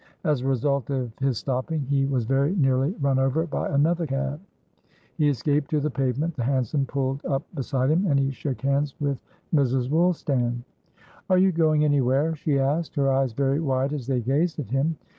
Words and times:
As 0.23 0.41
a 0.41 0.47
result 0.47 0.89
of 0.89 1.11
his 1.19 1.37
stopping, 1.37 1.81
he 1.81 2.07
was 2.07 2.25
very 2.25 2.55
nearly 2.55 2.95
run 2.99 3.19
over 3.19 3.45
by 3.45 3.69
another 3.69 4.07
cab; 4.07 4.41
he 5.15 5.29
escaped 5.29 5.69
to 5.69 5.79
the 5.79 5.91
pavement; 5.91 6.33
the 6.35 6.43
hansom 6.43 6.87
pulled 6.87 7.23
up 7.23 7.43
beside 7.53 7.91
him, 7.91 8.07
and 8.07 8.19
he 8.19 8.31
shook 8.31 8.61
hands 8.61 8.95
with 8.99 9.21
Mrs. 9.53 9.91
Woolstan. 9.91 10.63
"Are 11.29 11.37
you 11.37 11.51
going 11.51 11.85
anywhere?" 11.85 12.35
she 12.35 12.57
asked, 12.57 12.95
her 12.95 13.11
eyes 13.11 13.33
very 13.33 13.59
wide 13.59 13.93
as 13.93 14.07
they 14.07 14.21
gazed 14.21 14.57
at 14.57 14.71
him. 14.71 14.97